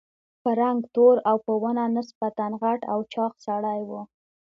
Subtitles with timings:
[0.41, 3.91] په رنګ تور او په ونه نسبتاً غټ او چاغ سړی و.